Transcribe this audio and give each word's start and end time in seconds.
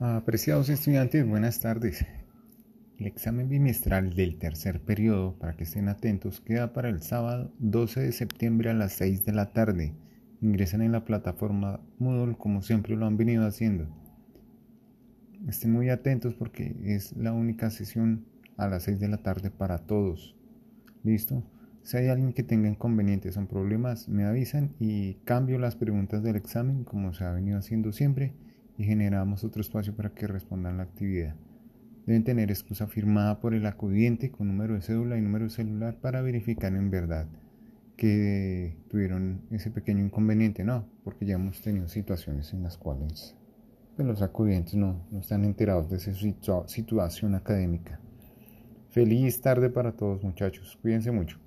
Apreciados 0.00 0.68
estudiantes, 0.68 1.26
buenas 1.26 1.58
tardes. 1.58 2.06
El 2.98 3.06
examen 3.08 3.48
bimestral 3.48 4.14
del 4.14 4.38
tercer 4.38 4.80
periodo, 4.80 5.36
para 5.40 5.56
que 5.56 5.64
estén 5.64 5.88
atentos, 5.88 6.40
queda 6.40 6.72
para 6.72 6.88
el 6.88 7.02
sábado 7.02 7.50
12 7.58 8.02
de 8.02 8.12
septiembre 8.12 8.70
a 8.70 8.74
las 8.74 8.92
6 8.92 9.24
de 9.24 9.32
la 9.32 9.50
tarde. 9.52 9.96
Ingresan 10.40 10.82
en 10.82 10.92
la 10.92 11.04
plataforma 11.04 11.80
Moodle 11.98 12.36
como 12.38 12.62
siempre 12.62 12.94
lo 12.94 13.06
han 13.06 13.16
venido 13.16 13.44
haciendo. 13.44 13.88
Estén 15.48 15.72
muy 15.72 15.88
atentos 15.88 16.32
porque 16.32 16.76
es 16.84 17.16
la 17.16 17.32
única 17.32 17.68
sesión 17.70 18.24
a 18.56 18.68
las 18.68 18.84
6 18.84 19.00
de 19.00 19.08
la 19.08 19.16
tarde 19.16 19.50
para 19.50 19.78
todos. 19.78 20.36
¿Listo? 21.02 21.42
Si 21.82 21.96
hay 21.96 22.06
alguien 22.06 22.34
que 22.34 22.44
tenga 22.44 22.68
inconvenientes 22.68 23.36
o 23.36 23.48
problemas, 23.48 24.08
me 24.08 24.22
avisan 24.22 24.76
y 24.78 25.14
cambio 25.24 25.58
las 25.58 25.74
preguntas 25.74 26.22
del 26.22 26.36
examen 26.36 26.84
como 26.84 27.12
se 27.14 27.24
ha 27.24 27.32
venido 27.32 27.58
haciendo 27.58 27.90
siempre 27.90 28.34
y 28.78 28.84
generamos 28.84 29.44
otro 29.44 29.60
espacio 29.60 29.94
para 29.94 30.14
que 30.14 30.28
respondan 30.28 30.78
la 30.78 30.84
actividad. 30.84 31.34
Deben 32.06 32.24
tener 32.24 32.50
excusa 32.50 32.86
firmada 32.86 33.40
por 33.40 33.52
el 33.52 33.66
acudiente 33.66 34.30
con 34.30 34.46
número 34.46 34.74
de 34.74 34.80
cédula 34.80 35.18
y 35.18 35.20
número 35.20 35.44
de 35.44 35.50
celular 35.50 35.98
para 36.00 36.22
verificar 36.22 36.72
en 36.72 36.90
verdad 36.90 37.26
que 37.96 38.76
tuvieron 38.88 39.42
ese 39.50 39.72
pequeño 39.72 40.04
inconveniente, 40.04 40.62
no, 40.62 40.86
porque 41.02 41.26
ya 41.26 41.34
hemos 41.34 41.60
tenido 41.60 41.88
situaciones 41.88 42.54
en 42.54 42.62
las 42.62 42.78
cuales 42.78 43.34
pues, 43.96 44.06
los 44.06 44.22
acudientes 44.22 44.76
no, 44.76 45.04
no 45.10 45.18
están 45.18 45.44
enterados 45.44 45.90
de 45.90 45.98
su 45.98 46.14
situación 46.68 47.34
académica. 47.34 48.00
Feliz 48.90 49.40
tarde 49.40 49.68
para 49.68 49.92
todos 49.92 50.22
muchachos, 50.22 50.78
cuídense 50.80 51.10
mucho. 51.10 51.40